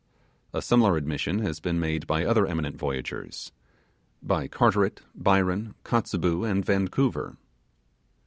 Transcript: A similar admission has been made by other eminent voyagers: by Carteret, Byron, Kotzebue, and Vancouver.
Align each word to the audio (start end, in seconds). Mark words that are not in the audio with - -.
A 0.51 0.63
similar 0.63 0.97
admission 0.97 1.43
has 1.45 1.59
been 1.59 1.79
made 1.79 2.07
by 2.07 2.25
other 2.25 2.47
eminent 2.47 2.75
voyagers: 2.75 3.51
by 4.23 4.47
Carteret, 4.47 5.01
Byron, 5.13 5.75
Kotzebue, 5.83 6.43
and 6.43 6.65
Vancouver. 6.65 7.37